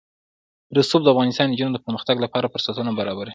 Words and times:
رسوب 0.77 1.01
د 1.03 1.07
افغان 1.11 1.29
نجونو 1.51 1.73
د 1.73 1.79
پرمختګ 1.85 2.15
لپاره 2.25 2.51
فرصتونه 2.53 2.91
برابروي. 2.99 3.29